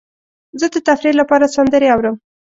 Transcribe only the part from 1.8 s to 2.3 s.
اورم.